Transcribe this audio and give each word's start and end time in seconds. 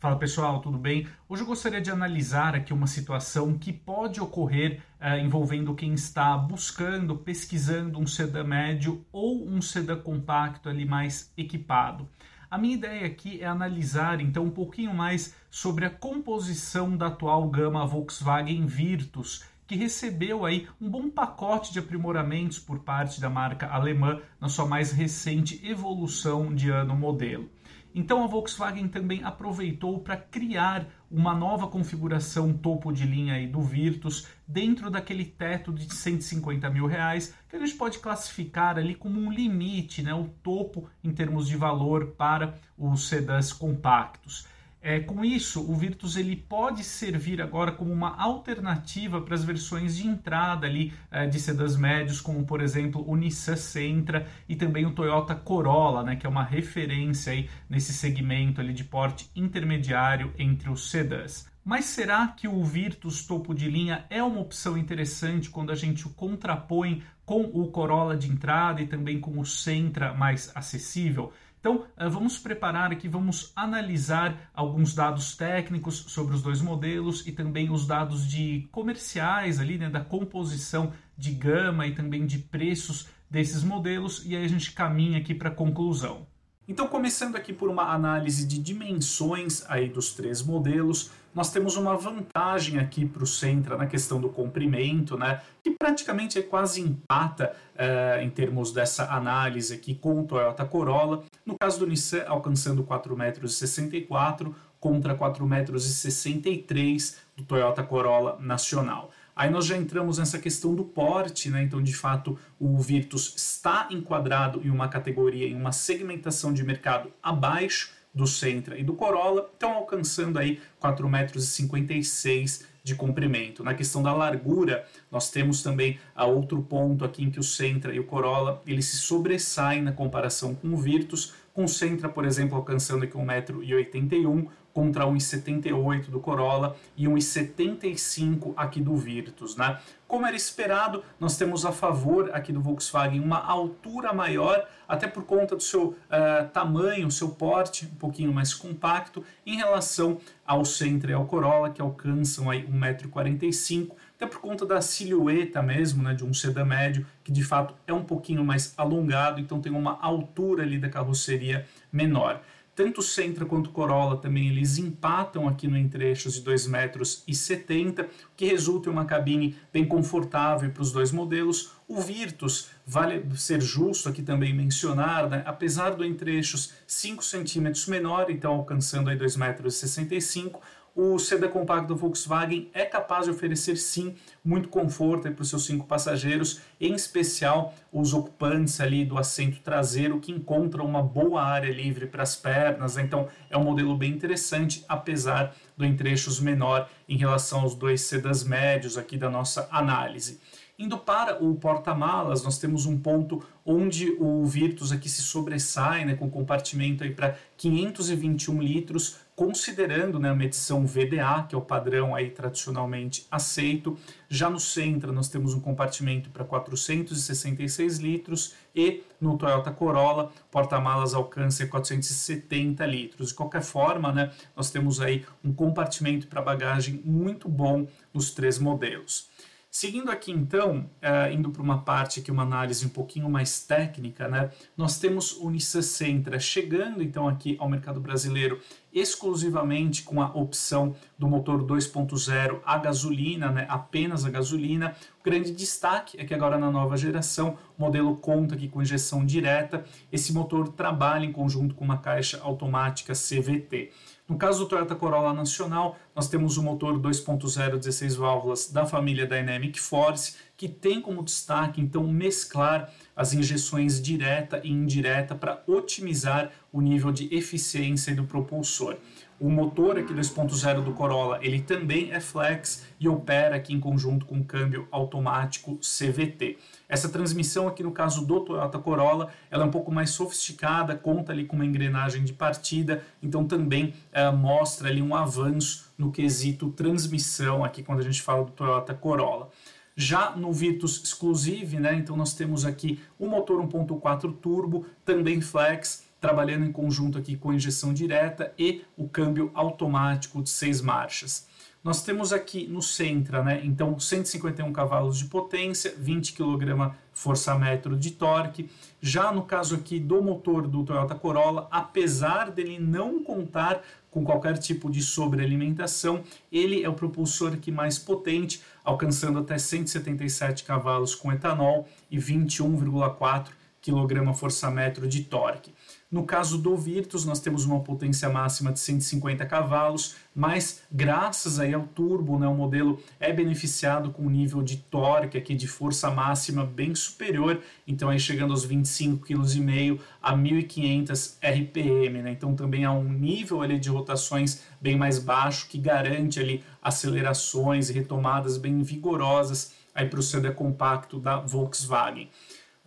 Fala 0.00 0.16
pessoal, 0.16 0.62
tudo 0.62 0.78
bem? 0.78 1.06
Hoje 1.28 1.42
eu 1.42 1.46
gostaria 1.46 1.78
de 1.78 1.90
analisar 1.90 2.54
aqui 2.54 2.72
uma 2.72 2.86
situação 2.86 3.58
que 3.58 3.70
pode 3.70 4.18
ocorrer 4.18 4.80
uh, 4.98 5.18
envolvendo 5.22 5.74
quem 5.74 5.92
está 5.92 6.38
buscando, 6.38 7.14
pesquisando 7.14 7.98
um 7.98 8.06
sedã 8.06 8.42
médio 8.42 9.04
ou 9.12 9.46
um 9.46 9.60
sedã 9.60 10.00
compacto 10.00 10.70
ali 10.70 10.86
mais 10.86 11.30
equipado. 11.36 12.08
A 12.50 12.56
minha 12.56 12.76
ideia 12.76 13.06
aqui 13.06 13.42
é 13.42 13.46
analisar 13.46 14.22
então 14.22 14.44
um 14.44 14.50
pouquinho 14.50 14.94
mais 14.94 15.34
sobre 15.50 15.84
a 15.84 15.90
composição 15.90 16.96
da 16.96 17.08
atual 17.08 17.46
gama 17.50 17.86
Volkswagen 17.86 18.64
Virtus, 18.64 19.44
que 19.66 19.76
recebeu 19.76 20.46
aí 20.46 20.66
um 20.80 20.88
bom 20.88 21.10
pacote 21.10 21.74
de 21.74 21.78
aprimoramentos 21.78 22.58
por 22.58 22.78
parte 22.78 23.20
da 23.20 23.28
marca 23.28 23.68
alemã 23.68 24.18
na 24.40 24.48
sua 24.48 24.64
mais 24.64 24.92
recente 24.92 25.60
evolução 25.62 26.54
de 26.54 26.70
ano 26.70 26.96
modelo. 26.96 27.50
Então 27.94 28.22
a 28.22 28.26
Volkswagen 28.26 28.88
também 28.88 29.24
aproveitou 29.24 29.98
para 29.98 30.16
criar 30.16 30.86
uma 31.10 31.34
nova 31.34 31.66
configuração 31.66 32.52
topo 32.52 32.92
de 32.92 33.04
linha 33.04 33.34
aí 33.34 33.46
do 33.46 33.60
Virtus 33.60 34.28
dentro 34.46 34.90
daquele 34.90 35.24
teto 35.24 35.72
de 35.72 35.92
150 35.92 36.70
mil 36.70 36.86
reais 36.86 37.34
que 37.48 37.56
a 37.56 37.58
gente 37.58 37.74
pode 37.74 37.98
classificar 37.98 38.78
ali 38.78 38.94
como 38.94 39.20
um 39.20 39.32
limite, 39.32 40.02
né, 40.02 40.14
o 40.14 40.28
topo 40.42 40.88
em 41.02 41.12
termos 41.12 41.48
de 41.48 41.56
valor 41.56 42.12
para 42.16 42.54
os 42.78 43.08
sedãs 43.08 43.52
compactos. 43.52 44.46
É, 44.82 44.98
com 44.98 45.22
isso, 45.22 45.60
o 45.70 45.74
Virtus 45.74 46.16
ele 46.16 46.34
pode 46.34 46.82
servir 46.84 47.42
agora 47.42 47.70
como 47.70 47.92
uma 47.92 48.16
alternativa 48.16 49.20
para 49.20 49.34
as 49.34 49.44
versões 49.44 49.96
de 49.96 50.06
entrada 50.06 50.66
ali 50.66 50.90
é, 51.10 51.26
de 51.26 51.38
sedãs 51.38 51.76
médios, 51.76 52.18
como 52.18 52.46
por 52.46 52.62
exemplo 52.62 53.04
o 53.06 53.14
Nissan 53.14 53.56
Sentra 53.56 54.26
e 54.48 54.56
também 54.56 54.86
o 54.86 54.92
Toyota 54.92 55.34
Corolla, 55.34 56.02
né, 56.02 56.16
que 56.16 56.26
é 56.26 56.28
uma 56.30 56.44
referência 56.44 57.32
aí 57.32 57.50
nesse 57.68 57.92
segmento 57.92 58.60
ali 58.62 58.72
de 58.72 58.84
porte 58.84 59.30
intermediário 59.36 60.32
entre 60.38 60.70
os 60.70 60.90
sedãs. 60.90 61.46
Mas 61.62 61.84
será 61.84 62.28
que 62.28 62.48
o 62.48 62.64
Virtus 62.64 63.26
topo 63.26 63.54
de 63.54 63.68
linha 63.68 64.06
é 64.08 64.22
uma 64.22 64.40
opção 64.40 64.78
interessante 64.78 65.50
quando 65.50 65.70
a 65.70 65.74
gente 65.74 66.06
o 66.06 66.10
contrapõe 66.10 67.02
com 67.26 67.42
o 67.42 67.70
Corolla 67.70 68.16
de 68.16 68.30
entrada 68.30 68.80
e 68.80 68.86
também 68.86 69.20
com 69.20 69.38
o 69.38 69.44
Sentra 69.44 70.14
mais 70.14 70.50
acessível? 70.54 71.34
Então, 71.60 71.84
eh, 71.96 72.08
vamos 72.08 72.38
preparar 72.38 72.90
aqui, 72.90 73.06
vamos 73.06 73.52
analisar 73.54 74.50
alguns 74.54 74.94
dados 74.94 75.36
técnicos 75.36 75.96
sobre 76.08 76.34
os 76.34 76.42
dois 76.42 76.62
modelos 76.62 77.26
e 77.26 77.32
também 77.32 77.70
os 77.70 77.86
dados 77.86 78.26
de 78.26 78.66
comerciais 78.72 79.60
ali, 79.60 79.76
né, 79.76 79.90
da 79.90 80.00
composição 80.00 80.92
de 81.16 81.32
gama 81.32 81.86
e 81.86 81.94
também 81.94 82.26
de 82.26 82.38
preços 82.38 83.08
desses 83.30 83.62
modelos 83.62 84.24
e 84.24 84.34
aí 84.34 84.44
a 84.44 84.48
gente 84.48 84.72
caminha 84.72 85.18
aqui 85.18 85.34
para 85.34 85.50
a 85.50 85.54
conclusão. 85.54 86.26
Então, 86.70 86.86
começando 86.86 87.34
aqui 87.34 87.52
por 87.52 87.68
uma 87.68 87.92
análise 87.92 88.46
de 88.46 88.56
dimensões 88.56 89.64
aí 89.68 89.88
dos 89.88 90.14
três 90.14 90.40
modelos, 90.40 91.10
nós 91.34 91.50
temos 91.50 91.76
uma 91.76 91.96
vantagem 91.96 92.78
aqui 92.78 93.04
para 93.04 93.24
o 93.24 93.26
Sentra 93.26 93.76
na 93.76 93.88
questão 93.88 94.20
do 94.20 94.28
comprimento, 94.28 95.18
né, 95.18 95.40
que 95.64 95.72
praticamente 95.72 96.38
é 96.38 96.42
quase 96.42 96.80
empata 96.80 97.56
uh, 97.74 98.22
em 98.22 98.30
termos 98.30 98.70
dessa 98.72 99.12
análise 99.12 99.74
aqui 99.74 99.96
com 99.96 100.20
o 100.20 100.24
Toyota 100.24 100.64
Corolla. 100.64 101.24
No 101.44 101.58
caso 101.58 101.80
do 101.80 101.88
Nissan, 101.88 102.22
alcançando 102.28 102.84
4,64 102.84 104.46
m 104.46 104.54
contra 104.78 105.16
4,63 105.16 106.24
m 106.28 106.98
do 107.36 107.42
Toyota 107.42 107.82
Corolla 107.82 108.38
nacional. 108.40 109.10
Aí 109.40 109.48
nós 109.48 109.64
já 109.64 109.74
entramos 109.74 110.18
nessa 110.18 110.38
questão 110.38 110.74
do 110.74 110.84
porte, 110.84 111.48
né? 111.48 111.62
Então, 111.62 111.82
de 111.82 111.94
fato, 111.94 112.38
o 112.58 112.78
Virtus 112.78 113.32
está 113.34 113.88
enquadrado 113.90 114.60
em 114.62 114.68
uma 114.68 114.86
categoria, 114.86 115.48
em 115.48 115.56
uma 115.56 115.72
segmentação 115.72 116.52
de 116.52 116.62
mercado 116.62 117.10
abaixo 117.22 117.90
do 118.12 118.26
Sentra 118.26 118.78
e 118.78 118.84
do 118.84 118.92
Corolla, 118.92 119.48
estão 119.50 119.72
alcançando 119.72 120.38
aí 120.38 120.60
4,56 120.78 121.08
metros 121.08 122.66
de 122.84 122.94
comprimento. 122.94 123.64
Na 123.64 123.72
questão 123.72 124.02
da 124.02 124.12
largura, 124.12 124.86
nós 125.10 125.30
temos 125.30 125.62
também 125.62 125.98
a 126.14 126.26
outro 126.26 126.60
ponto 126.60 127.02
aqui 127.02 127.24
em 127.24 127.30
que 127.30 127.40
o 127.40 127.42
Sentra 127.42 127.94
e 127.94 127.98
o 127.98 128.04
Corolla 128.04 128.60
eles 128.66 128.84
se 128.84 128.98
sobressaem 128.98 129.80
na 129.80 129.92
comparação 129.92 130.54
com 130.54 130.68
o 130.68 130.76
Virtus, 130.76 131.32
com 131.54 131.64
o 131.64 131.68
Sentra, 131.68 132.10
por 132.10 132.26
exemplo, 132.26 132.58
alcançando 132.58 133.04
aqui 133.04 133.16
1,81m 133.16 134.48
contra 134.72 135.04
1,78 135.04 136.10
do 136.10 136.20
Corolla 136.20 136.76
e 136.96 137.06
1,75 137.06 138.52
aqui 138.56 138.80
do 138.80 138.96
Virtus, 138.96 139.56
né? 139.56 139.78
Como 140.10 140.26
era 140.26 140.34
esperado, 140.34 141.04
nós 141.20 141.36
temos 141.36 141.64
a 141.64 141.70
favor 141.70 142.30
aqui 142.32 142.52
do 142.52 142.60
Volkswagen 142.60 143.20
uma 143.20 143.38
altura 143.38 144.12
maior, 144.12 144.66
até 144.88 145.06
por 145.06 145.22
conta 145.22 145.54
do 145.54 145.62
seu 145.62 145.90
uh, 145.90 146.48
tamanho, 146.52 147.08
seu 147.12 147.28
porte 147.28 147.86
um 147.86 147.94
pouquinho 147.94 148.32
mais 148.32 148.52
compacto 148.52 149.24
em 149.46 149.56
relação 149.56 150.18
ao 150.44 150.64
Sentra 150.64 151.12
e 151.12 151.14
ao 151.14 151.26
Corolla, 151.26 151.70
que 151.70 151.80
alcançam 151.80 152.50
aí 152.50 152.66
1,45m, 152.66 153.92
até 154.16 154.26
por 154.26 154.40
conta 154.40 154.66
da 154.66 154.80
silhueta 154.80 155.62
mesmo, 155.62 156.02
né, 156.02 156.12
de 156.12 156.24
um 156.24 156.34
sedã 156.34 156.64
médio, 156.64 157.06
que 157.22 157.30
de 157.30 157.44
fato 157.44 157.74
é 157.86 157.92
um 157.92 158.02
pouquinho 158.02 158.44
mais 158.44 158.74
alongado, 158.76 159.40
então 159.40 159.60
tem 159.60 159.70
uma 159.70 159.96
altura 160.00 160.64
ali 160.64 160.76
da 160.76 160.88
carroceria 160.88 161.66
menor. 161.92 162.42
Tanto 162.74 163.00
o 163.00 163.02
Sentra 163.02 163.44
quanto 163.44 163.68
o 163.68 163.72
Corolla 163.72 164.16
também 164.16 164.48
eles 164.48 164.78
empatam 164.78 165.46
aqui 165.46 165.68
no 165.68 165.76
entre-eixos 165.76 166.34
de 166.34 166.42
2,70 166.42 166.68
metros, 166.68 167.24
o 167.26 168.36
que 168.36 168.46
resulta 168.46 168.88
em 168.88 168.92
uma 168.92 169.04
cabine 169.04 169.56
bem 169.72 169.84
confortável 169.84 170.70
para 170.70 170.82
os 170.82 170.92
dois 170.92 171.12
modelos. 171.12 171.72
O 171.86 172.00
Virtus, 172.00 172.68
vale 172.86 173.24
ser 173.36 173.60
justo 173.60 174.08
aqui 174.08 174.22
também 174.22 174.54
mencionar, 174.54 175.28
né, 175.28 175.42
apesar 175.44 175.90
do 175.90 176.04
entre-eixos 176.04 176.72
5 176.86 177.24
centímetros 177.24 177.86
menor, 177.86 178.30
então 178.30 178.52
alcançando 178.52 179.10
aí 179.10 179.18
2,65 179.18 179.38
metros, 179.38 180.60
o 180.94 181.18
sedã 181.18 181.48
compacto 181.48 181.94
Volkswagen 181.94 182.68
é 182.74 182.84
capaz 182.84 183.24
de 183.24 183.30
oferecer 183.30 183.76
sim 183.76 184.14
muito 184.44 184.68
conforto 184.68 185.30
para 185.30 185.42
os 185.42 185.48
seus 185.48 185.64
cinco 185.64 185.86
passageiros, 185.86 186.60
em 186.80 186.94
especial 186.94 187.74
os 187.92 188.12
ocupantes 188.12 188.80
ali 188.80 189.04
do 189.04 189.16
assento 189.18 189.60
traseiro 189.60 190.20
que 190.20 190.32
encontram 190.32 190.84
uma 190.84 191.02
boa 191.02 191.42
área 191.42 191.72
livre 191.72 192.06
para 192.06 192.22
as 192.22 192.36
pernas. 192.36 192.96
Então 192.96 193.28
é 193.48 193.56
um 193.56 193.64
modelo 193.64 193.96
bem 193.96 194.12
interessante, 194.12 194.84
apesar 194.88 195.54
do 195.76 195.84
entrechos 195.84 196.40
menor 196.40 196.88
em 197.08 197.16
relação 197.16 197.60
aos 197.60 197.74
dois 197.74 198.02
sedãs 198.02 198.44
médios 198.44 198.98
aqui 198.98 199.16
da 199.16 199.30
nossa 199.30 199.68
análise. 199.70 200.40
Indo 200.80 200.96
para 200.96 201.44
o 201.44 201.54
porta-malas, 201.56 202.42
nós 202.42 202.56
temos 202.56 202.86
um 202.86 202.98
ponto 202.98 203.44
onde 203.66 204.16
o 204.18 204.46
Virtus 204.46 204.90
aqui 204.90 205.10
se 205.10 205.20
sobressai, 205.20 206.06
né, 206.06 206.14
com 206.14 206.30
compartimento 206.30 207.04
aí 207.04 207.10
para 207.10 207.36
521 207.58 208.62
litros, 208.62 209.18
considerando 209.40 210.18
né, 210.18 210.28
a 210.28 210.34
medição 210.34 210.84
VDA, 210.86 211.46
que 211.48 211.54
é 211.54 211.58
o 211.58 211.62
padrão 211.62 212.14
aí 212.14 212.28
tradicionalmente 212.28 213.26
aceito. 213.30 213.96
Já 214.28 214.50
no 214.50 214.60
Sentra 214.60 215.10
nós 215.12 215.30
temos 215.30 215.54
um 215.54 215.60
compartimento 215.60 216.28
para 216.28 216.44
466 216.44 217.96
litros 218.00 218.54
e 218.76 219.02
no 219.18 219.38
Toyota 219.38 219.70
Corolla 219.70 220.30
porta-malas 220.50 221.14
alcança 221.14 221.66
470 221.66 222.84
litros. 222.84 223.28
De 223.28 223.34
qualquer 223.34 223.62
forma, 223.62 224.12
né, 224.12 224.30
nós 224.54 224.70
temos 224.70 225.00
aí 225.00 225.24
um 225.42 225.54
compartimento 225.54 226.26
para 226.26 226.42
bagagem 226.42 227.00
muito 227.02 227.48
bom 227.48 227.86
nos 228.12 228.32
três 228.32 228.58
modelos. 228.58 229.30
Seguindo 229.70 230.10
aqui 230.10 230.32
então, 230.32 230.90
uh, 231.00 231.32
indo 231.32 231.48
para 231.48 231.62
uma 231.62 231.82
parte 231.82 232.18
aqui, 232.18 232.28
uma 232.28 232.42
análise 232.42 232.84
um 232.84 232.88
pouquinho 232.88 233.30
mais 233.30 233.62
técnica, 233.62 234.26
né? 234.26 234.50
Nós 234.76 234.98
temos 234.98 235.36
o 235.36 235.48
Nissan 235.48 235.80
Sentra 235.80 236.40
chegando 236.40 237.00
então 237.00 237.28
aqui 237.28 237.56
ao 237.60 237.68
mercado 237.70 238.00
brasileiro 238.00 238.60
exclusivamente 238.92 240.02
com 240.02 240.20
a 240.20 240.26
opção 240.26 240.94
do 241.18 241.28
motor 241.28 241.62
2.0 241.62 242.60
a 242.64 242.78
gasolina, 242.78 243.50
né? 243.50 243.66
Apenas 243.68 244.24
a 244.24 244.30
gasolina. 244.30 244.94
O 245.20 245.24
grande 245.24 245.52
destaque 245.52 246.18
é 246.20 246.24
que 246.24 246.34
agora 246.34 246.58
na 246.58 246.70
nova 246.70 246.96
geração 246.96 247.56
o 247.78 247.82
modelo 247.82 248.16
conta 248.16 248.54
aqui 248.54 248.68
com 248.68 248.82
injeção 248.82 249.24
direta. 249.24 249.84
Esse 250.10 250.32
motor 250.32 250.68
trabalha 250.68 251.24
em 251.24 251.32
conjunto 251.32 251.74
com 251.74 251.84
uma 251.84 251.98
caixa 251.98 252.40
automática 252.42 253.12
CVT. 253.12 253.90
No 254.30 254.38
caso 254.38 254.60
do 254.60 254.66
Toyota 254.66 254.94
Corolla 254.94 255.34
Nacional, 255.34 255.98
nós 256.14 256.28
temos 256.28 256.56
o 256.56 256.62
motor 256.62 256.96
2.0 257.00 257.76
16 257.76 258.14
válvulas 258.14 258.70
da 258.70 258.86
família 258.86 259.26
Dynamic 259.26 259.80
Force, 259.80 260.36
que 260.56 260.68
tem 260.68 261.00
como 261.00 261.24
destaque 261.24 261.80
então 261.80 262.06
mesclar 262.06 262.92
as 263.16 263.34
injeções 263.34 264.00
direta 264.00 264.60
e 264.62 264.70
indireta 264.70 265.34
para 265.34 265.64
otimizar 265.66 266.52
o 266.72 266.80
nível 266.80 267.10
de 267.10 267.28
eficiência 267.34 268.14
do 268.14 268.22
propulsor. 268.22 268.98
O 269.40 269.48
motor 269.48 269.98
aqui 269.98 270.12
2.0 270.12 270.84
do 270.84 270.92
Corolla, 270.92 271.38
ele 271.40 271.62
também 271.62 272.12
é 272.12 272.20
flex 272.20 272.84
e 273.00 273.08
opera 273.08 273.56
aqui 273.56 273.72
em 273.72 273.80
conjunto 273.80 274.26
com 274.26 274.38
o 274.38 274.44
câmbio 274.44 274.86
automático 274.90 275.78
CVT. 275.78 276.58
Essa 276.86 277.08
transmissão 277.08 277.66
aqui 277.66 277.82
no 277.82 277.90
caso 277.90 278.26
do 278.26 278.38
Toyota 278.40 278.78
Corolla, 278.78 279.30
ela 279.50 279.64
é 279.64 279.66
um 279.66 279.70
pouco 279.70 279.90
mais 279.90 280.10
sofisticada, 280.10 280.94
conta 280.94 281.32
ali 281.32 281.46
com 281.46 281.56
uma 281.56 281.64
engrenagem 281.64 282.22
de 282.22 282.34
partida, 282.34 283.02
então 283.22 283.46
também 283.46 283.94
é, 284.12 284.30
mostra 284.30 284.90
ali 284.90 285.00
um 285.00 285.14
avanço 285.14 285.90
no 285.96 286.12
quesito 286.12 286.68
transmissão 286.72 287.64
aqui 287.64 287.82
quando 287.82 288.00
a 288.00 288.04
gente 288.04 288.20
fala 288.20 288.44
do 288.44 288.50
Toyota 288.50 288.92
Corolla. 288.92 289.48
Já 289.96 290.36
no 290.36 290.52
Virtus 290.52 291.02
Exclusive, 291.02 291.80
né, 291.80 291.94
então 291.94 292.14
nós 292.14 292.34
temos 292.34 292.66
aqui 292.66 293.00
o 293.18 293.26
motor 293.26 293.66
1.4 293.66 294.34
turbo, 294.34 294.84
também 295.02 295.40
flex, 295.40 296.09
trabalhando 296.20 296.66
em 296.66 296.72
conjunto 296.72 297.18
aqui 297.18 297.36
com 297.36 297.52
injeção 297.52 297.94
direta 297.94 298.52
e 298.58 298.84
o 298.96 299.08
câmbio 299.08 299.50
automático 299.54 300.42
de 300.42 300.50
seis 300.50 300.80
marchas. 300.80 301.48
Nós 301.82 302.02
temos 302.02 302.30
aqui 302.30 302.66
no 302.66 302.82
Sentra, 302.82 303.42
né? 303.42 303.62
Então, 303.64 303.98
151 303.98 304.70
cavalos 304.70 305.18
de 305.18 305.24
potência, 305.24 305.94
20 305.96 306.34
kg 306.34 306.92
força-metro 307.14 307.96
de 307.96 308.10
torque. 308.10 308.68
Já 309.00 309.32
no 309.32 309.42
caso 309.42 309.76
aqui 309.76 309.98
do 309.98 310.22
motor 310.22 310.68
do 310.68 310.84
Toyota 310.84 311.14
Corolla, 311.14 311.66
apesar 311.70 312.50
dele 312.50 312.78
não 312.78 313.24
contar 313.24 313.82
com 314.10 314.22
qualquer 314.22 314.58
tipo 314.58 314.90
de 314.90 315.00
sobrealimentação, 315.02 316.22
ele 316.52 316.82
é 316.82 316.88
o 316.88 316.92
propulsor 316.92 317.54
aqui 317.54 317.72
mais 317.72 317.98
potente, 317.98 318.60
alcançando 318.84 319.38
até 319.38 319.56
177 319.56 320.64
cavalos 320.64 321.14
com 321.14 321.32
etanol 321.32 321.88
e 322.10 322.18
21,4 322.18 323.46
kg 323.80 324.34
força-metro 324.34 325.08
de 325.08 325.24
torque. 325.24 325.72
No 326.10 326.24
caso 326.24 326.58
do 326.58 326.76
Virtus, 326.76 327.24
nós 327.24 327.38
temos 327.38 327.64
uma 327.64 327.78
potência 327.78 328.28
máxima 328.28 328.72
de 328.72 328.80
150 328.80 329.46
cavalos, 329.46 330.16
mas 330.34 330.82
graças 330.90 331.60
aí 331.60 331.72
ao 331.72 331.84
turbo, 331.84 332.36
né, 332.36 332.48
o 332.48 332.54
modelo 332.54 333.00
é 333.20 333.32
beneficiado 333.32 334.10
com 334.10 334.22
um 334.22 334.30
nível 334.30 334.60
de 334.60 334.78
torque 334.78 335.38
aqui 335.38 335.54
de 335.54 335.68
força 335.68 336.10
máxima 336.10 336.66
bem 336.66 336.96
superior, 336.96 337.60
então 337.86 338.08
aí 338.08 338.18
chegando 338.18 338.50
aos 338.50 338.66
25,5 338.66 339.20
kg 339.20 340.02
a 340.20 340.34
1500 340.34 341.38
RPM, 341.40 342.22
né? 342.22 342.32
Então 342.32 342.56
também 342.56 342.84
há 342.84 342.90
um 342.90 343.12
nível 343.12 343.62
ali 343.62 343.78
de 343.78 343.88
rotações 343.88 344.62
bem 344.80 344.96
mais 344.96 345.20
baixo 345.20 345.68
que 345.68 345.78
garante 345.78 346.40
ali 346.40 346.64
acelerações 346.82 347.88
e 347.88 347.92
retomadas 347.92 348.58
bem 348.58 348.82
vigorosas 348.82 349.74
aí 349.94 350.08
para 350.08 350.18
o 350.18 350.22
CD 350.22 350.50
compacto 350.50 351.20
da 351.20 351.36
Volkswagen. 351.38 352.28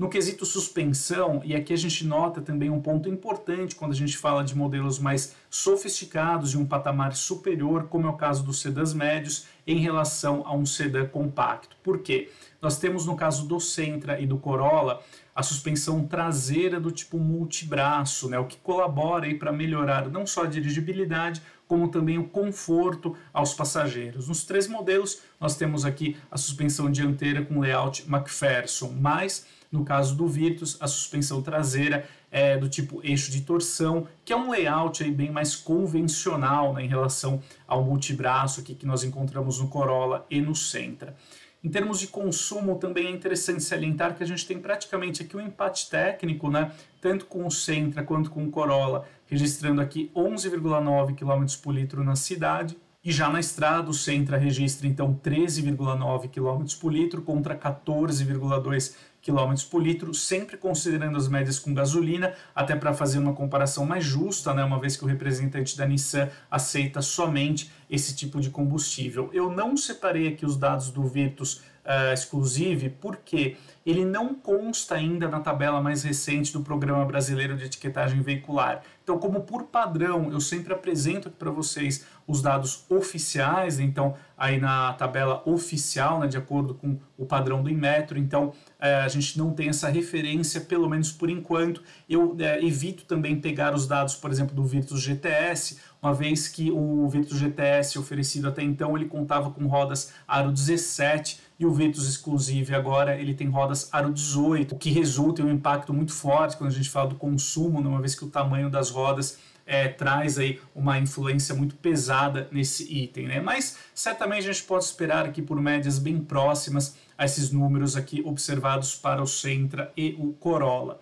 No 0.03 0.09
quesito 0.09 0.45
suspensão, 0.45 1.41
e 1.45 1.55
aqui 1.55 1.71
a 1.71 1.77
gente 1.77 2.05
nota 2.05 2.41
também 2.41 2.69
um 2.69 2.81
ponto 2.81 3.07
importante 3.07 3.73
quando 3.73 3.94
a 3.94 3.95
gente 3.95 4.17
fala 4.17 4.44
de 4.44 4.53
modelos 4.53 5.00
mais 5.00 5.33
sofisticados 5.50 6.53
e 6.53 6.57
um 6.57 6.65
patamar 6.65 7.15
superior, 7.15 7.88
como 7.88 8.07
é 8.07 8.09
o 8.09 8.17
caso 8.17 8.44
dos 8.44 8.59
sedãs 8.59 8.94
médios, 8.94 9.45
em 9.65 9.77
relação 9.77 10.44
a 10.45 10.53
um 10.53 10.65
sedã 10.65 11.05
compacto. 11.05 11.77
Por 11.81 12.00
quê? 12.00 12.29
Nós 12.61 12.77
temos 12.77 13.05
no 13.05 13.15
caso 13.15 13.47
do 13.47 13.61
Sentra 13.61 14.19
e 14.19 14.27
do 14.27 14.38
Corolla 14.38 15.01
a 15.33 15.41
suspensão 15.41 16.06
traseira 16.06 16.81
do 16.81 16.91
tipo 16.91 17.17
multibraço, 17.17 18.29
né, 18.29 18.38
o 18.38 18.45
que 18.45 18.57
colabora 18.57 19.33
para 19.35 19.53
melhorar 19.53 20.09
não 20.09 20.27
só 20.27 20.44
a 20.44 20.47
dirigibilidade, 20.47 21.41
como 21.65 21.88
também 21.88 22.17
o 22.17 22.27
conforto 22.27 23.15
aos 23.31 23.53
passageiros. 23.53 24.27
Nos 24.27 24.44
três 24.44 24.67
modelos, 24.67 25.21
nós 25.39 25.56
temos 25.56 25.85
aqui 25.85 26.17
a 26.29 26.38
suspensão 26.38 26.91
dianteira 26.91 27.41
com 27.41 27.61
layout 27.61 28.06
McPherson, 28.06 28.94
mas 28.99 29.45
no 29.73 29.83
caso 29.83 30.15
do 30.15 30.27
Virtus, 30.27 30.77
a 30.79 30.87
suspensão 30.87 31.41
traseira 31.41 32.07
é 32.31 32.55
do 32.55 32.69
tipo 32.69 33.01
eixo 33.03 33.31
de 33.31 33.41
torção, 33.41 34.07
que 34.23 34.31
é 34.31 34.35
um 34.35 34.51
layout 34.51 35.03
aí 35.03 35.09
bem 35.11 35.31
mais 35.31 35.55
convencional 35.55 36.75
né, 36.75 36.85
em 36.85 36.87
relação 36.87 37.41
ao 37.67 37.83
multibraço 37.83 38.61
aqui 38.61 38.75
que 38.75 38.85
nós 38.85 39.03
encontramos 39.03 39.59
no 39.59 39.67
Corolla 39.67 40.27
e 40.29 40.39
no 40.39 40.55
Sentra. 40.55 41.15
Em 41.63 41.69
termos 41.69 41.99
de 41.99 42.07
consumo, 42.07 42.77
também 42.77 43.07
é 43.07 43.09
interessante 43.09 43.63
salientar 43.63 44.15
que 44.15 44.21
a 44.21 44.27
gente 44.27 44.45
tem 44.45 44.59
praticamente 44.59 45.23
aqui 45.23 45.35
um 45.35 45.41
empate 45.41 45.89
técnico, 45.89 46.51
né? 46.51 46.71
tanto 47.01 47.25
com 47.25 47.47
o 47.47 47.51
Sentra 47.51 48.03
quanto 48.03 48.29
com 48.29 48.43
o 48.43 48.51
Corolla, 48.51 49.07
registrando 49.25 49.81
aqui 49.81 50.11
11,9 50.15 51.15
km 51.15 51.45
por 51.63 51.73
litro 51.73 52.03
na 52.03 52.15
cidade. 52.15 52.77
E 53.05 53.11
já 53.11 53.29
na 53.29 53.41
estrada, 53.41 53.89
o 53.89 53.94
Sentra 53.94 54.38
registra 54.38 54.88
então 54.88 55.13
13,9 55.13 56.29
km 56.29 56.63
por 56.79 56.94
litro 56.94 57.21
contra 57.21 57.53
14,2 57.53 58.95
km 59.21 59.53
por 59.69 59.83
litro, 59.83 60.13
sempre 60.13 60.55
considerando 60.55 61.17
as 61.17 61.27
médias 61.27 61.59
com 61.59 61.73
gasolina, 61.73 62.33
até 62.55 62.77
para 62.77 62.94
fazer 62.94 63.19
uma 63.19 63.33
comparação 63.33 63.85
mais 63.85 64.05
justa, 64.05 64.53
né, 64.53 64.63
uma 64.63 64.79
vez 64.79 64.95
que 64.95 65.03
o 65.03 65.07
representante 65.07 65.77
da 65.77 65.85
Nissan 65.85 66.29
aceita 66.50 67.01
somente 67.01 67.69
esse 67.89 68.15
tipo 68.15 68.39
de 68.39 68.50
combustível. 68.50 69.29
Eu 69.33 69.49
não 69.49 69.75
separei 69.75 70.29
aqui 70.29 70.45
os 70.45 70.56
dados 70.56 70.89
do 70.89 71.03
Virtus 71.03 71.61
uh, 71.85 72.13
Exclusive 72.13 72.89
porque 72.89 73.57
ele 73.85 74.06
não 74.06 74.33
consta 74.33 74.95
ainda 74.95 75.27
na 75.27 75.39
tabela 75.39 75.81
mais 75.81 76.03
recente 76.03 76.53
do 76.53 76.62
Programa 76.62 77.03
Brasileiro 77.06 77.57
de 77.57 77.65
Etiquetagem 77.65 78.21
Veicular. 78.21 78.81
Então, 79.03 79.19
como 79.19 79.41
por 79.41 79.63
padrão, 79.63 80.31
eu 80.31 80.39
sempre 80.39 80.71
apresento 80.71 81.30
para 81.30 81.51
vocês 81.51 82.06
os 82.25 82.41
dados 82.41 82.85
oficiais, 82.89 83.77
então 83.77 84.15
aí 84.38 84.57
na 84.57 84.94
tabela 84.94 85.44
oficial, 85.45 86.21
né, 86.21 86.27
de 86.27 86.38
acordo 86.38 86.74
com 86.74 86.97
o 87.18 87.25
padrão 87.25 87.62
do 87.62 87.69
Inmetro, 87.69 88.18
então 88.18 88.53
é, 88.80 88.95
a 88.95 89.07
gente 89.09 89.38
não 89.38 89.51
tem 89.51 89.68
essa 89.68 89.89
referência, 89.89 90.62
pelo 90.62 90.89
menos 90.89 91.12
por 91.12 91.30
enquanto. 91.30 91.83
Eu 92.09 92.33
é, 92.39 92.63
evito 92.63 93.03
também 93.03 93.35
pegar 93.35 93.75
os 93.75 93.85
dados, 93.85 94.15
por 94.15 94.31
exemplo, 94.31 94.56
do 94.56 94.63
Virtus 94.63 95.01
GTS, 95.01 95.80
uma 96.01 96.13
vez 96.13 96.47
que 96.47 96.71
o 96.71 97.07
Virtus 97.09 97.38
GTS 97.38 98.00
oferecido 98.00 98.47
até 98.47 98.62
então 98.62 98.95
ele 98.95 99.06
contava 99.06 99.51
com 99.51 99.68
rodas 99.68 100.13
aro 100.25 100.51
17 100.51 101.41
e 101.63 101.65
o 101.65 101.71
Virtus 101.71 102.07
Exclusive 102.07 102.75
agora 102.75 103.19
ele 103.19 103.33
tem 103.33 103.48
rodas 103.48 103.89
aro 103.92 104.12
18, 104.12 104.75
o 104.75 104.77
que 104.77 104.89
resulta 104.89 105.42
em 105.42 105.45
um 105.45 105.51
impacto 105.51 105.94
muito 105.94 106.13
forte 106.13 106.57
quando 106.57 106.69
a 106.69 106.74
gente 106.74 106.89
fala 106.89 107.10
do 107.10 107.15
consumo, 107.15 107.81
né, 107.81 107.88
uma 107.88 108.01
vez 108.01 108.13
que 108.15 108.25
o 108.25 108.30
tamanho 108.30 108.69
das 108.69 108.89
rodas 108.89 109.39
é, 109.65 109.88
traz 109.88 110.38
aí 110.38 110.60
uma 110.75 111.00
influência 111.00 111.56
muito 111.56 111.75
pesada 111.75 112.50
nesse 112.51 112.83
item, 112.94 113.27
né? 113.27 113.39
Mas 113.39 113.77
certamente 113.94 114.50
a 114.50 114.51
gente 114.51 114.63
pode 114.65 114.83
esperar 114.83 115.25
aqui 115.25 115.42
por 115.42 115.60
médias 115.62 115.98
bem 115.98 116.19
próximas 116.19 116.98
a 117.18 117.24
esses 117.24 117.50
números 117.50 117.95
aqui 117.95 118.21
observados 118.25 118.94
para 118.94 119.21
o 119.21 119.25
Sentra 119.25 119.89
e 119.95 120.18
o 120.19 120.33
Corolla. 120.33 121.00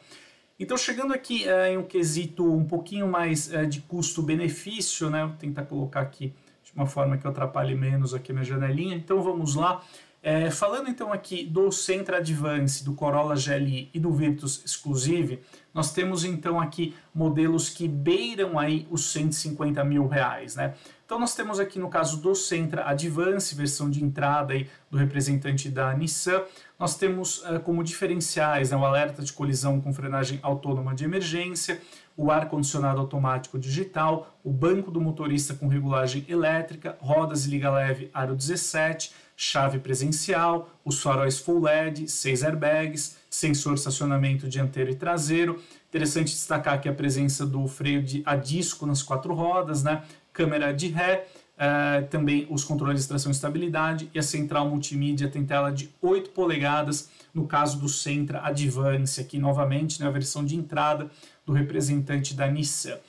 Então, 0.60 0.78
chegando 0.78 1.12
aqui 1.12 1.50
é, 1.50 1.74
em 1.74 1.78
um 1.78 1.84
quesito 1.84 2.46
um 2.46 2.64
pouquinho 2.64 3.08
mais 3.08 3.52
é, 3.52 3.66
de 3.66 3.82
custo-benefício, 3.82 5.10
né? 5.10 5.26
Vou 5.26 5.36
tentar 5.38 5.64
colocar 5.64 6.02
aqui 6.02 6.32
de 6.64 6.72
uma 6.76 6.86
forma 6.86 7.18
que 7.18 7.26
eu 7.26 7.32
atrapalhe 7.32 7.74
menos 7.74 8.14
aqui 8.14 8.32
a 8.32 8.36
minha 8.36 8.46
janelinha. 8.46 8.96
Então, 8.96 9.24
vamos 9.24 9.56
lá. 9.56 9.84
É, 10.24 10.52
falando 10.52 10.88
então 10.88 11.12
aqui 11.12 11.44
do 11.44 11.72
Sentra 11.72 12.18
Advance, 12.18 12.84
do 12.86 12.94
Corolla 12.94 13.34
GLI 13.34 13.90
e 13.92 14.00
do 14.00 14.12
Virtus 14.12 14.62
Exclusive, 14.64 15.42
nós 15.74 15.92
temos 15.92 16.24
então 16.24 16.60
aqui 16.60 16.94
modelos 17.14 17.70
que 17.70 17.88
beiram 17.88 18.60
aí 18.60 18.88
os 18.92 19.12
150 19.12 19.84
mil 19.84 20.08
reais, 20.08 20.56
né? 20.56 20.76
Então 21.04 21.20
nós 21.20 21.34
temos 21.34 21.60
aqui 21.60 21.80
no 21.80 21.90
caso 21.90 22.22
do 22.22 22.36
Sentra 22.36 22.88
Advance, 22.88 23.56
versão 23.56 23.90
de 23.90 24.04
entrada 24.04 24.54
aí 24.54 24.70
do 24.92 24.98
representante 24.98 25.70
da 25.70 25.92
Nissan, 25.94 26.44
nós 26.80 26.96
temos 26.96 27.40
uh, 27.40 27.60
como 27.60 27.84
diferenciais 27.84 28.72
né, 28.72 28.78
o 28.78 28.86
alerta 28.86 29.22
de 29.22 29.34
colisão 29.34 29.82
com 29.82 29.92
frenagem 29.92 30.40
autônoma 30.42 30.94
de 30.94 31.04
emergência, 31.04 31.82
o 32.16 32.30
ar-condicionado 32.30 33.00
automático 33.00 33.58
digital, 33.58 34.38
o 34.44 34.52
banco 34.52 34.92
do 34.92 35.02
motorista 35.02 35.54
com 35.54 35.68
regulagem 35.68 36.26
elétrica, 36.30 36.96
rodas 37.00 37.46
e 37.46 37.50
liga 37.50 37.72
leve 37.72 38.10
aro 38.14 38.36
17, 38.36 39.14
chave 39.44 39.80
presencial, 39.80 40.70
os 40.86 41.02
faróis 41.02 41.40
full 41.40 41.62
LED, 41.62 42.08
seis 42.08 42.44
airbags, 42.44 43.18
sensor 43.28 43.74
estacionamento 43.74 44.48
dianteiro 44.48 44.92
e 44.92 44.96
traseiro. 44.96 45.60
Interessante 45.90 46.28
destacar 46.28 46.76
aqui 46.76 46.88
a 46.88 46.94
presença 46.94 47.44
do 47.44 47.68
freio 47.68 48.04
de, 48.04 48.22
a 48.24 48.36
disco 48.36 48.86
nas 48.86 49.02
quatro 49.02 49.34
rodas, 49.34 49.82
né? 49.82 50.04
câmera 50.32 50.72
de 50.72 50.90
ré, 50.90 51.28
uh, 51.58 52.06
também 52.08 52.46
os 52.52 52.64
controles 52.64 53.02
de 53.02 53.08
tração 53.08 53.32
e 53.32 53.34
estabilidade 53.34 54.12
e 54.14 54.20
a 54.20 54.24
central 54.24 54.70
multimídia 54.70 55.28
tem 55.28 55.44
tela 55.44 55.72
de 55.72 55.90
8 56.00 56.30
polegadas, 56.30 57.10
no 57.34 57.48
caso 57.48 57.80
do 57.80 57.90
Sentra 57.90 58.46
Advance, 58.46 59.20
aqui 59.20 59.40
novamente 59.40 60.00
na 60.00 60.06
né, 60.06 60.12
versão 60.12 60.46
de 60.46 60.56
entrada 60.56 61.10
do 61.48 61.52
representante 61.52 62.36
da 62.36 62.46
Nissan. 62.48 63.00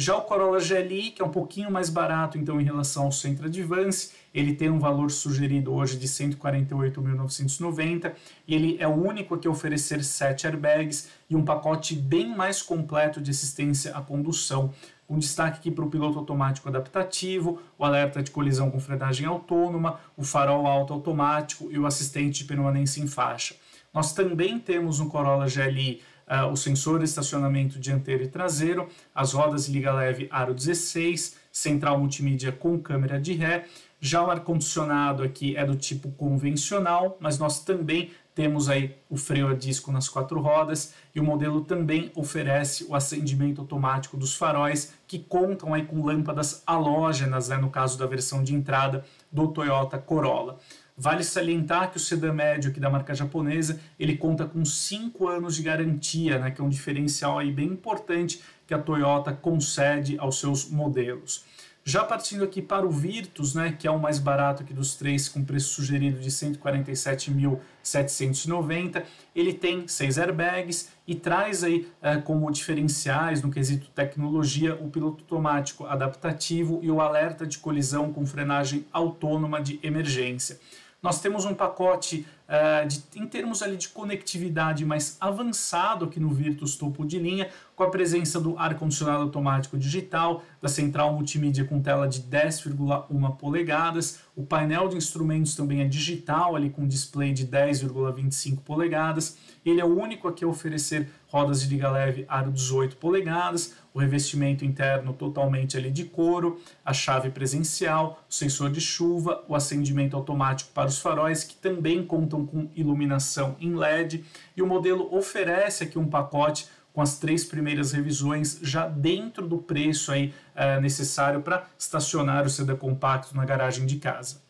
Já 0.00 0.16
o 0.16 0.22
Corolla 0.22 0.60
GLI, 0.60 1.10
que 1.10 1.20
é 1.20 1.24
um 1.24 1.30
pouquinho 1.30 1.72
mais 1.72 1.90
barato 1.90 2.38
então 2.38 2.60
em 2.60 2.64
relação 2.64 3.06
ao 3.06 3.10
Sentra 3.10 3.48
Advance, 3.48 4.12
ele 4.32 4.54
tem 4.54 4.70
um 4.70 4.78
valor 4.78 5.10
sugerido 5.10 5.74
hoje 5.74 5.98
de 5.98 6.06
148.990 6.06 8.12
e 8.46 8.54
ele 8.54 8.76
é 8.78 8.86
o 8.86 8.92
único 8.92 9.34
a 9.34 9.38
que 9.38 9.48
oferecer 9.48 10.04
7 10.04 10.46
airbags 10.46 11.08
e 11.28 11.34
um 11.34 11.44
pacote 11.44 11.96
bem 11.96 12.28
mais 12.28 12.62
completo 12.62 13.20
de 13.20 13.32
assistência 13.32 13.96
à 13.96 14.00
condução, 14.00 14.72
com 15.04 15.18
destaque 15.18 15.58
aqui 15.58 15.72
para 15.72 15.84
o 15.84 15.90
piloto 15.90 16.16
automático 16.16 16.68
adaptativo, 16.68 17.60
o 17.76 17.84
alerta 17.84 18.22
de 18.22 18.30
colisão 18.30 18.70
com 18.70 18.78
frenagem 18.78 19.26
autônoma, 19.26 19.98
o 20.16 20.22
farol 20.22 20.68
alto 20.68 20.92
automático 20.92 21.72
e 21.72 21.78
o 21.78 21.86
assistente 21.86 22.38
de 22.38 22.44
permanência 22.44 23.02
em 23.02 23.08
faixa. 23.08 23.56
Nós 23.92 24.12
também 24.12 24.60
temos 24.60 25.00
no 25.00 25.08
Corolla 25.08 25.46
GLI 25.46 26.00
uh, 26.30 26.50
o 26.50 26.56
sensor 26.56 26.98
de 26.98 27.04
estacionamento 27.04 27.78
dianteiro 27.78 28.22
e 28.22 28.28
traseiro, 28.28 28.88
as 29.14 29.32
rodas 29.32 29.68
liga 29.68 29.92
leve 29.92 30.28
aro 30.30 30.54
16, 30.54 31.36
central 31.50 31.98
multimídia 31.98 32.52
com 32.52 32.78
câmera 32.78 33.20
de 33.20 33.32
ré. 33.32 33.64
Já 34.00 34.22
o 34.22 34.30
ar-condicionado 34.30 35.24
aqui 35.24 35.56
é 35.56 35.64
do 35.64 35.74
tipo 35.74 36.10
convencional, 36.12 37.16
mas 37.20 37.38
nós 37.38 37.64
também 37.64 38.12
temos 38.38 38.68
aí 38.68 38.94
o 39.10 39.16
freio 39.16 39.48
a 39.48 39.54
disco 39.54 39.90
nas 39.90 40.08
quatro 40.08 40.40
rodas 40.40 40.94
e 41.12 41.18
o 41.18 41.24
modelo 41.24 41.62
também 41.62 42.12
oferece 42.14 42.84
o 42.88 42.94
acendimento 42.94 43.60
automático 43.60 44.16
dos 44.16 44.36
faróis 44.36 44.94
que 45.08 45.18
contam 45.18 45.74
aí 45.74 45.84
com 45.84 46.04
lâmpadas 46.04 46.62
halógenas, 46.64 47.48
né, 47.48 47.56
no 47.56 47.68
caso 47.68 47.98
da 47.98 48.06
versão 48.06 48.44
de 48.44 48.54
entrada 48.54 49.04
do 49.32 49.48
Toyota 49.48 49.98
Corolla. 49.98 50.60
Vale 50.98 51.22
salientar 51.22 51.92
que 51.92 51.96
o 51.96 52.00
sedã 52.00 52.32
médio 52.32 52.70
aqui 52.70 52.80
da 52.80 52.90
marca 52.90 53.14
japonesa, 53.14 53.78
ele 54.00 54.16
conta 54.16 54.44
com 54.44 54.64
5 54.64 55.28
anos 55.28 55.54
de 55.54 55.62
garantia, 55.62 56.40
né, 56.40 56.50
que 56.50 56.60
é 56.60 56.64
um 56.64 56.68
diferencial 56.68 57.38
aí 57.38 57.52
bem 57.52 57.68
importante 57.68 58.42
que 58.66 58.74
a 58.74 58.78
Toyota 58.78 59.32
concede 59.32 60.18
aos 60.18 60.40
seus 60.40 60.68
modelos. 60.68 61.44
Já 61.84 62.02
partindo 62.04 62.42
aqui 62.44 62.60
para 62.60 62.84
o 62.84 62.90
Virtus, 62.90 63.54
né, 63.54 63.74
que 63.78 63.86
é 63.86 63.90
o 63.90 63.98
mais 63.98 64.18
barato 64.18 64.62
aqui 64.62 64.74
dos 64.74 64.94
três, 64.94 65.26
com 65.26 65.42
preço 65.42 65.72
sugerido 65.72 66.20
de 66.20 66.30
147.790, 66.30 69.04
ele 69.34 69.54
tem 69.54 69.88
seis 69.88 70.18
airbags 70.18 70.90
e 71.06 71.14
traz 71.14 71.64
aí 71.64 71.88
é, 72.02 72.18
como 72.18 72.50
diferenciais 72.50 73.40
no 73.40 73.50
quesito 73.50 73.88
tecnologia 73.94 74.74
o 74.74 74.90
piloto 74.90 75.22
automático 75.22 75.86
adaptativo 75.86 76.80
e 76.82 76.90
o 76.90 77.00
alerta 77.00 77.46
de 77.46 77.56
colisão 77.56 78.12
com 78.12 78.26
frenagem 78.26 78.84
autônoma 78.92 79.62
de 79.62 79.80
emergência. 79.82 80.60
Nós 81.00 81.20
temos 81.20 81.44
um 81.44 81.54
pacote 81.54 82.26
uh, 82.48 82.86
de, 82.88 83.02
em 83.14 83.24
termos 83.24 83.62
ali 83.62 83.76
de 83.76 83.88
conectividade 83.88 84.84
mais 84.84 85.16
avançado 85.20 86.06
aqui 86.06 86.18
no 86.18 86.30
Virtus 86.30 86.76
topo 86.76 87.06
de 87.06 87.20
linha, 87.20 87.48
com 87.76 87.84
a 87.84 87.90
presença 87.90 88.40
do 88.40 88.58
ar-condicionado 88.58 89.22
automático 89.22 89.78
digital, 89.78 90.42
da 90.60 90.68
central 90.68 91.12
multimídia 91.12 91.64
com 91.64 91.80
tela 91.80 92.08
de 92.08 92.22
10,1 92.22 93.36
polegadas, 93.36 94.18
o 94.34 94.44
painel 94.44 94.88
de 94.88 94.96
instrumentos 94.96 95.54
também 95.54 95.82
é 95.82 95.84
digital, 95.84 96.56
ali 96.56 96.68
com 96.68 96.86
display 96.86 97.32
de 97.32 97.46
10,25 97.46 98.58
polegadas. 98.62 99.38
Ele 99.64 99.80
é 99.80 99.84
o 99.84 99.96
único 99.96 100.26
aqui 100.26 100.44
a 100.44 100.48
oferecer 100.48 101.08
rodas 101.28 101.62
de 101.62 101.68
liga 101.68 101.90
leve 101.90 102.24
aro 102.28 102.50
18 102.50 102.96
polegadas, 102.96 103.74
o 103.98 104.00
revestimento 104.00 104.64
interno 104.64 105.12
totalmente 105.12 105.76
ali 105.76 105.90
de 105.90 106.04
couro, 106.04 106.60
a 106.84 106.92
chave 106.92 107.30
presencial, 107.30 108.24
o 108.30 108.32
sensor 108.32 108.70
de 108.70 108.80
chuva, 108.80 109.44
o 109.48 109.56
acendimento 109.56 110.16
automático 110.16 110.70
para 110.72 110.88
os 110.88 111.00
faróis 111.00 111.42
que 111.42 111.56
também 111.56 112.04
contam 112.04 112.46
com 112.46 112.70
iluminação 112.76 113.56
em 113.60 113.74
LED 113.74 114.24
e 114.56 114.62
o 114.62 114.66
modelo 114.66 115.12
oferece 115.12 115.82
aqui 115.82 115.98
um 115.98 116.06
pacote 116.06 116.68
com 116.92 117.02
as 117.02 117.18
três 117.18 117.44
primeiras 117.44 117.92
revisões 117.92 118.60
já 118.62 118.86
dentro 118.86 119.46
do 119.46 119.58
preço 119.58 120.12
aí, 120.12 120.32
é, 120.54 120.80
necessário 120.80 121.42
para 121.42 121.66
estacionar 121.76 122.46
o 122.46 122.50
sedã 122.50 122.76
compacto 122.76 123.36
na 123.36 123.44
garagem 123.44 123.84
de 123.84 123.96
casa. 123.96 124.42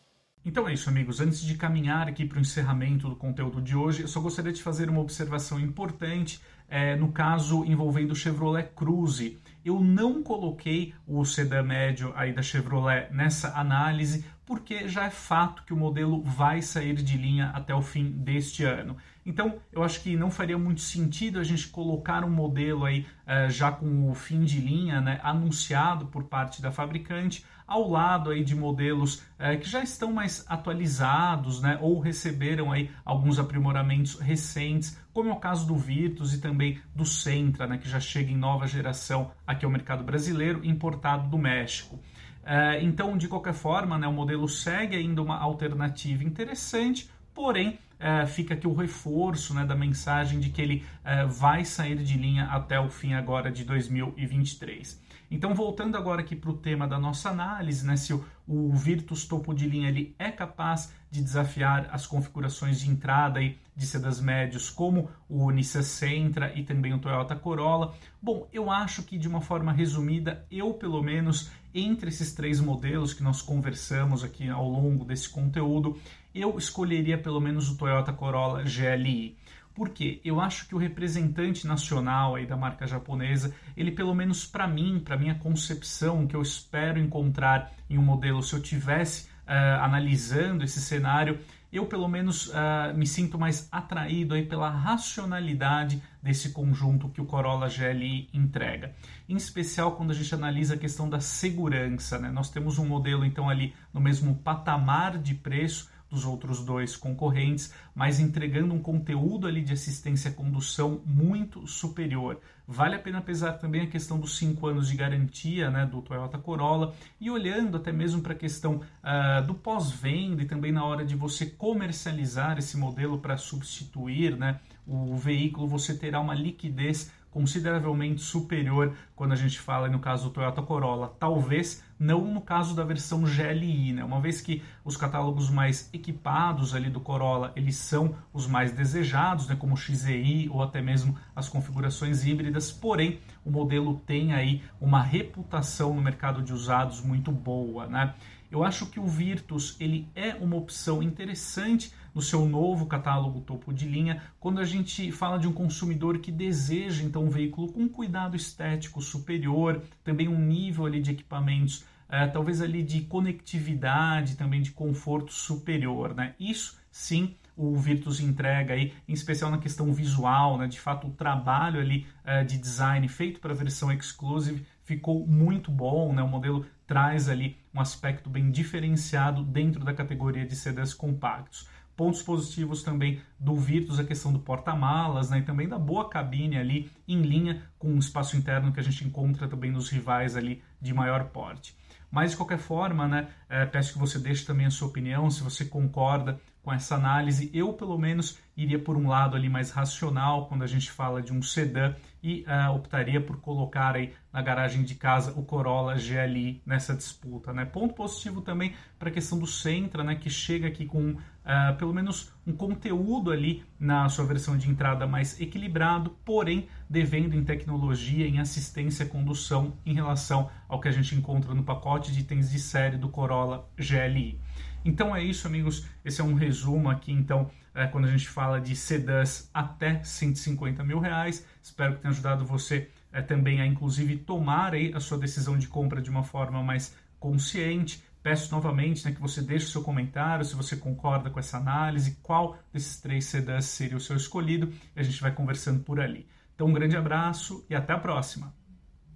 Então 0.45 0.67
é 0.67 0.73
isso, 0.73 0.89
amigos. 0.89 1.19
Antes 1.19 1.41
de 1.41 1.55
caminhar 1.55 2.07
aqui 2.07 2.25
para 2.25 2.37
o 2.37 2.41
encerramento 2.41 3.09
do 3.09 3.15
conteúdo 3.15 3.61
de 3.61 3.75
hoje, 3.75 4.01
eu 4.03 4.07
só 4.07 4.21
gostaria 4.21 4.53
de 4.53 4.63
fazer 4.63 4.89
uma 4.89 5.01
observação 5.01 5.59
importante 5.59 6.39
é, 6.69 6.95
no 6.95 7.11
caso 7.11 7.65
envolvendo 7.65 8.11
o 8.11 8.15
Chevrolet 8.15 8.69
Cruze. 8.75 9.39
Eu 9.63 9.79
não 9.79 10.23
coloquei 10.23 10.93
o 11.05 11.25
sedã 11.25 11.61
médio 11.61 12.13
aí 12.15 12.31
da 12.31 12.41
Chevrolet 12.41 13.07
nessa 13.11 13.59
análise 13.59 14.25
porque 14.49 14.87
já 14.87 15.05
é 15.05 15.11
fato 15.11 15.63
que 15.63 15.71
o 15.71 15.77
modelo 15.77 16.23
vai 16.23 16.59
sair 16.63 16.95
de 16.95 17.15
linha 17.15 17.51
até 17.53 17.75
o 17.75 17.83
fim 17.83 18.09
deste 18.09 18.63
ano. 18.63 18.97
Então, 19.23 19.59
eu 19.71 19.83
acho 19.83 20.01
que 20.01 20.17
não 20.17 20.31
faria 20.31 20.57
muito 20.57 20.81
sentido 20.81 21.37
a 21.39 21.43
gente 21.43 21.67
colocar 21.67 22.23
um 22.25 22.31
modelo 22.31 22.83
aí 22.83 23.05
uh, 23.27 23.47
já 23.51 23.71
com 23.71 24.09
o 24.09 24.15
fim 24.15 24.43
de 24.43 24.59
linha, 24.59 24.99
né, 25.01 25.19
anunciado 25.21 26.07
por 26.07 26.23
parte 26.23 26.63
da 26.63 26.71
fabricante, 26.71 27.45
ao 27.69 27.89
lado 27.89 28.31
aí 28.31 28.43
de 28.43 28.55
modelos 28.55 29.15
uh, 29.39 29.57
que 29.59 29.69
já 29.69 29.83
estão 29.83 30.11
mais 30.11 30.43
atualizados, 30.49 31.61
né, 31.61 31.77
ou 31.81 31.99
receberam 31.99 32.71
aí 32.71 32.89
alguns 33.05 33.39
aprimoramentos 33.39 34.19
recentes, 34.19 34.99
como 35.13 35.29
é 35.29 35.33
o 35.33 35.37
caso 35.37 35.67
do 35.67 35.75
Virtus 35.75 36.33
e 36.33 36.41
também 36.41 36.81
do 36.95 37.05
Sentra, 37.05 37.67
né, 37.67 37.77
que 37.77 37.87
já 37.87 37.99
chega 37.99 38.31
em 38.31 38.37
nova 38.37 38.67
geração 38.67 39.31
aqui 39.45 39.63
ao 39.63 39.71
mercado 39.71 40.03
brasileiro, 40.03 40.65
importado 40.65 41.29
do 41.29 41.37
México. 41.37 41.95
Uh, 41.95 42.81
então, 42.81 43.15
de 43.15 43.27
qualquer 43.27 43.53
forma, 43.53 43.97
né, 43.97 44.07
o 44.07 44.13
modelo 44.13 44.47
segue 44.47 44.95
ainda 44.95 45.21
uma 45.21 45.37
alternativa 45.37 46.23
interessante, 46.23 47.09
porém 47.33 47.77
é, 47.99 48.25
fica 48.25 48.53
aqui 48.53 48.65
o 48.65 48.73
reforço 48.73 49.53
né, 49.53 49.65
da 49.65 49.75
mensagem 49.75 50.39
de 50.39 50.49
que 50.49 50.61
ele 50.61 50.85
é, 51.03 51.25
vai 51.25 51.65
sair 51.65 51.97
de 51.97 52.17
linha 52.17 52.45
até 52.45 52.79
o 52.79 52.89
fim 52.89 53.13
agora 53.13 53.51
de 53.51 53.63
2023. 53.65 55.09
Então, 55.31 55.53
voltando 55.53 55.95
agora 55.95 56.21
aqui 56.21 56.35
para 56.35 56.49
o 56.49 56.57
tema 56.57 56.87
da 56.87 56.97
nossa 56.97 57.29
análise, 57.29 57.85
né, 57.85 57.95
se 57.95 58.13
o, 58.13 58.25
o, 58.47 58.73
Virtus 58.73 59.25
topo 59.25 59.53
de 59.53 59.69
linha 59.69 59.89
ele 59.89 60.15
é 60.17 60.31
capaz 60.31 60.91
de 61.11 61.21
desafiar 61.21 61.87
as 61.91 62.07
configurações 62.07 62.79
de 62.79 62.89
entrada 62.89 63.39
aí 63.39 63.59
de 63.75 63.85
sedas 63.85 64.19
médios, 64.19 64.71
como 64.71 65.09
o 65.29 65.51
Nissan 65.51 65.83
Sentra 65.83 66.51
e 66.57 66.63
também 66.63 66.93
o 66.93 66.99
Toyota 66.99 67.35
Corolla. 67.35 67.93
Bom, 68.19 68.47
eu 68.51 68.71
acho 68.71 69.03
que 69.03 69.19
de 69.19 69.27
uma 69.27 69.39
forma 69.39 69.71
resumida, 69.71 70.45
eu 70.49 70.73
pelo 70.73 71.01
menos 71.03 71.51
entre 71.73 72.09
esses 72.09 72.33
três 72.33 72.59
modelos 72.59 73.13
que 73.13 73.21
nós 73.21 73.41
conversamos 73.41 74.23
aqui 74.23 74.49
ao 74.49 74.67
longo 74.67 75.05
desse 75.05 75.29
conteúdo, 75.29 75.97
eu 76.33 76.57
escolheria 76.57 77.17
pelo 77.17 77.39
menos 77.39 77.69
o 77.69 77.77
Toyota 77.77 78.13
Corolla 78.13 78.63
GLI. 78.63 79.37
Porque 79.73 80.19
eu 80.25 80.41
acho 80.41 80.67
que 80.67 80.75
o 80.75 80.77
representante 80.77 81.65
nacional 81.65 82.35
aí 82.35 82.45
da 82.45 82.57
marca 82.57 82.85
japonesa, 82.85 83.55
ele 83.77 83.91
pelo 83.91 84.13
menos 84.13 84.45
para 84.45 84.67
mim, 84.67 84.99
para 85.03 85.15
minha 85.15 85.35
concepção, 85.35 86.27
que 86.27 86.35
eu 86.35 86.41
espero 86.41 86.99
encontrar 86.99 87.71
em 87.89 87.97
um 87.97 88.01
modelo 88.01 88.43
se 88.43 88.53
eu 88.53 88.61
tivesse 88.61 89.29
uh, 89.47 89.81
analisando 89.81 90.63
esse 90.63 90.81
cenário, 90.81 91.39
eu 91.71 91.85
pelo 91.85 92.07
menos 92.07 92.47
uh, 92.47 92.95
me 92.95 93.05
sinto 93.05 93.37
mais 93.37 93.67
atraído 93.71 94.33
aí 94.33 94.45
pela 94.45 94.69
racionalidade 94.69 96.01
desse 96.21 96.49
conjunto 96.49 97.09
que 97.09 97.21
o 97.21 97.25
Corolla 97.25 97.67
GLI 97.67 98.27
entrega. 98.33 98.93
Em 99.27 99.35
especial 99.35 99.93
quando 99.93 100.11
a 100.11 100.15
gente 100.15 100.33
analisa 100.33 100.73
a 100.73 100.77
questão 100.77 101.07
da 101.07 101.19
segurança. 101.19 102.17
Né? 102.17 102.31
Nós 102.31 102.49
temos 102.49 102.79
um 102.79 102.85
modelo 102.85 103.23
então 103.23 103.47
ali 103.47 103.73
no 103.93 104.01
mesmo 104.01 104.35
patamar 104.35 105.17
de 105.17 105.35
preço, 105.35 105.89
dos 106.09 106.25
outros 106.25 106.63
dois 106.63 106.95
concorrentes, 106.95 107.73
mas 107.93 108.19
entregando 108.19 108.73
um 108.73 108.81
conteúdo 108.81 109.47
ali 109.47 109.61
de 109.61 109.73
assistência 109.73 110.31
à 110.31 110.33
condução 110.33 111.01
muito 111.05 111.65
superior. 111.67 112.39
Vale 112.67 112.95
a 112.95 112.99
pena 112.99 113.19
pesar 113.19 113.53
também 113.53 113.81
a 113.81 113.87
questão 113.87 114.19
dos 114.19 114.37
cinco 114.37 114.67
anos 114.67 114.87
de 114.87 114.95
garantia 114.95 115.71
né, 115.71 115.85
do 115.85 116.01
Toyota 116.01 116.37
Corolla 116.37 116.93
e 117.19 117.29
olhando 117.29 117.77
até 117.77 117.91
mesmo 117.91 118.21
para 118.21 118.33
a 118.33 118.35
questão 118.35 118.75
uh, 118.75 119.45
do 119.45 119.55
pós-venda 119.55 120.43
e 120.43 120.45
também 120.45 120.71
na 120.71 120.83
hora 120.83 121.03
de 121.03 121.15
você 121.15 121.47
comercializar 121.47 122.59
esse 122.59 122.77
modelo 122.77 123.17
para 123.17 123.37
substituir 123.37 124.37
né, 124.37 124.59
o 124.85 125.15
veículo, 125.15 125.67
você 125.67 125.95
terá 125.95 126.19
uma 126.19 126.33
liquidez 126.33 127.11
consideravelmente 127.31 128.21
superior 128.21 128.95
quando 129.15 129.33
a 129.33 129.35
gente 129.35 129.59
fala 129.59 129.87
no 129.87 129.99
caso 129.99 130.25
do 130.25 130.29
Toyota 130.31 130.61
Corolla. 130.61 131.15
Talvez 131.19 131.83
não 131.99 132.33
no 132.33 132.41
caso 132.41 132.75
da 132.75 132.83
versão 132.83 133.23
GLI, 133.23 133.93
né? 133.93 134.03
Uma 134.03 134.21
vez 134.21 134.41
que 134.41 134.63
os 134.85 134.95
catálogos 134.95 135.49
mais 135.49 135.89
equipados 135.93 136.73
ali 136.73 136.89
do 136.89 136.99
Corolla, 136.99 137.51
eles 137.55 137.75
são 137.75 138.15
os 138.33 138.47
mais 138.47 138.71
desejados, 138.71 139.47
né, 139.47 139.55
como 139.55 139.73
o 139.73 139.77
XEI 139.77 140.49
ou 140.49 140.63
até 140.63 140.81
mesmo 140.81 141.17
as 141.35 141.49
configurações 141.49 142.25
híbridas, 142.25 142.71
porém 142.71 143.19
o 143.43 143.51
modelo 143.51 144.01
tem 144.05 144.33
aí 144.33 144.63
uma 144.79 145.01
reputação 145.01 145.93
no 145.93 146.01
mercado 146.01 146.41
de 146.41 146.53
usados 146.53 147.01
muito 147.01 147.31
boa, 147.31 147.87
né? 147.87 148.13
Eu 148.51 148.63
acho 148.63 148.87
que 148.87 148.99
o 148.99 149.05
Virtus 149.05 149.75
ele 149.79 150.09
é 150.15 150.33
uma 150.33 150.55
opção 150.55 151.03
interessante 151.03 151.93
no 152.13 152.21
seu 152.21 152.47
novo 152.47 152.85
catálogo 152.85 153.41
topo 153.41 153.73
de 153.73 153.87
linha, 153.87 154.21
quando 154.39 154.59
a 154.59 154.65
gente 154.65 155.11
fala 155.11 155.37
de 155.37 155.47
um 155.47 155.53
consumidor 155.53 156.19
que 156.19 156.31
deseja 156.31 157.03
então 157.03 157.25
um 157.25 157.29
veículo 157.29 157.71
com 157.71 157.87
cuidado 157.87 158.35
estético 158.35 159.01
superior, 159.01 159.81
também 160.03 160.27
um 160.27 160.39
nível 160.39 160.85
ali 160.85 161.01
de 161.01 161.11
equipamentos, 161.11 161.85
é, 162.09 162.27
talvez 162.27 162.61
ali 162.61 162.81
de 162.81 163.01
conectividade, 163.01 164.35
também 164.35 164.61
de 164.61 164.71
conforto 164.71 165.31
superior, 165.31 166.15
né? 166.15 166.33
Isso 166.39 166.77
sim 166.91 167.35
o 167.59 167.75
Virtus 167.75 168.21
entrega 168.21 168.73
aí, 168.73 168.93
em 169.05 169.11
especial 169.11 169.51
na 169.51 169.57
questão 169.57 169.91
visual, 169.91 170.57
né? 170.57 170.65
De 170.65 170.79
fato, 170.79 171.07
o 171.07 171.11
trabalho 171.11 171.81
ali 171.81 172.07
é, 172.23 172.41
de 172.41 172.57
design 172.57 173.05
feito 173.09 173.41
para 173.41 173.51
a 173.51 173.55
versão 173.55 173.91
exclusive 173.91 174.65
ficou 174.85 175.27
muito 175.27 175.69
bom, 175.69 176.13
né? 176.13 176.23
O 176.23 176.27
modelo 176.27 176.65
traz 176.87 177.27
ali 177.27 177.57
um 177.73 177.81
aspecto 177.81 178.29
bem 178.29 178.49
diferenciado 178.49 179.43
dentro 179.43 179.83
da 179.83 179.93
categoria 179.93 180.45
de 180.45 180.55
sedãs 180.55 180.93
compactos. 180.93 181.67
Pontos 181.99 182.21
positivos 182.21 182.81
também 182.81 183.21
do 183.37 183.57
Virtus, 183.57 183.99
a 183.99 184.05
questão 184.05 184.31
do 184.31 184.39
porta-malas, 184.39 185.29
né, 185.29 185.39
e 185.39 185.41
também 185.41 185.67
da 185.67 185.77
boa 185.77 186.07
cabine 186.07 186.57
ali 186.57 186.89
em 187.05 187.21
linha 187.21 187.61
com 187.77 187.93
o 187.93 187.99
espaço 187.99 188.37
interno 188.37 188.71
que 188.71 188.79
a 188.79 188.83
gente 188.83 189.03
encontra 189.03 189.49
também 189.49 189.69
nos 189.69 189.89
rivais 189.89 190.37
ali 190.37 190.63
de 190.79 190.93
maior 190.93 191.25
porte. 191.25 191.75
Mas 192.09 192.31
de 192.31 192.37
qualquer 192.37 192.57
forma, 192.57 193.05
né, 193.05 193.27
é, 193.49 193.65
peço 193.65 193.91
que 193.91 193.99
você 193.99 194.17
deixe 194.17 194.45
também 194.45 194.65
a 194.65 194.71
sua 194.71 194.87
opinião, 194.87 195.29
se 195.29 195.43
você 195.43 195.65
concorda 195.65 196.39
com 196.61 196.73
essa 196.73 196.95
análise. 196.95 197.49
Eu, 197.53 197.73
pelo 197.73 197.97
menos, 197.97 198.37
iria 198.55 198.79
por 198.79 198.95
um 198.95 199.07
lado 199.07 199.35
ali 199.35 199.49
mais 199.49 199.71
racional 199.71 200.47
quando 200.47 200.63
a 200.63 200.67
gente 200.67 200.91
fala 200.91 201.21
de 201.21 201.33
um 201.33 201.41
sedã 201.41 201.95
e 202.21 202.45
uh, 202.47 202.75
optaria 202.75 203.21
por 203.21 203.39
colocar 203.39 203.95
aí 203.95 204.13
na 204.31 204.41
garagem 204.41 204.83
de 204.83 204.95
casa 204.95 205.33
o 205.39 205.43
Corolla 205.43 205.95
GLI 205.95 206.61
nessa 206.65 206.93
disputa. 206.93 207.53
Né? 207.53 207.65
Ponto 207.65 207.93
positivo 207.93 208.41
também 208.41 208.73
para 208.97 209.09
a 209.09 209.11
questão 209.11 209.39
do 209.39 209.47
Sentra, 209.47 210.03
né, 210.03 210.15
que 210.15 210.29
chega 210.29 210.67
aqui 210.67 210.85
com 210.85 211.15
uh, 211.49 211.75
pelo 211.75 211.93
menos 211.93 212.31
um 212.45 212.53
conteúdo 212.53 213.31
ali 213.31 213.63
na 213.79 214.07
sua 214.07 214.25
versão 214.25 214.55
de 214.55 214.69
entrada 214.69 215.07
mais 215.07 215.41
equilibrado, 215.41 216.11
porém 216.23 216.67
devendo 216.87 217.35
em 217.35 217.43
tecnologia, 217.43 218.27
em 218.27 218.39
assistência 218.39 219.05
à 219.05 219.09
condução 219.09 219.73
em 219.85 219.93
relação 219.93 220.49
ao 220.67 220.79
que 220.79 220.87
a 220.87 220.91
gente 220.91 221.15
encontra 221.15 221.53
no 221.53 221.63
pacote 221.63 222.11
de 222.11 222.19
itens 222.19 222.51
de 222.51 222.59
série 222.59 222.97
do 222.97 223.09
Corolla 223.09 223.67
GLI. 223.75 224.39
Então 224.85 225.15
é 225.15 225.23
isso, 225.23 225.47
amigos. 225.47 225.85
Esse 226.05 226.21
é 226.21 226.23
um 226.23 226.33
resumo 226.33 226.89
aqui, 226.89 227.11
então, 227.11 227.49
é, 227.73 227.85
quando 227.87 228.05
a 228.05 228.11
gente 228.11 228.29
fala 228.29 228.61
de 228.61 228.75
sedãs 228.75 229.49
até 229.53 230.01
150 230.03 230.83
mil 230.83 230.99
reais. 230.99 231.45
Espero 231.61 231.95
que 231.95 232.01
tenha 232.01 232.11
ajudado 232.11 232.45
você 232.45 232.89
é, 233.11 233.21
também 233.21 233.59
a, 233.59 233.65
inclusive, 233.65 234.17
tomar 234.17 234.73
aí 234.73 234.93
a 234.93 234.99
sua 234.99 235.17
decisão 235.17 235.57
de 235.57 235.67
compra 235.67 236.01
de 236.01 236.09
uma 236.09 236.23
forma 236.23 236.63
mais 236.63 236.95
consciente. 237.19 238.01
Peço 238.29 238.51
novamente 238.51 239.03
né, 239.05 239.11
que 239.11 239.19
você 239.19 239.41
deixe 239.41 239.65
o 239.65 239.69
seu 239.69 239.81
comentário 239.81 240.45
se 240.45 240.55
você 240.55 240.77
concorda 240.77 241.31
com 241.31 241.39
essa 241.39 241.57
análise, 241.57 242.19
qual 242.21 242.59
desses 242.71 243.01
três 243.01 243.25
sedãs 243.25 243.65
seria 243.65 243.97
o 243.97 243.99
seu 243.99 244.15
escolhido, 244.15 244.71
e 244.95 244.99
a 244.99 245.01
gente 245.01 245.19
vai 245.19 245.33
conversando 245.33 245.83
por 245.83 245.99
ali. 245.99 246.27
Então, 246.53 246.67
um 246.67 246.73
grande 246.73 246.95
abraço 246.95 247.65
e 247.67 247.73
até 247.73 247.91
a 247.91 247.97
próxima! 247.97 248.58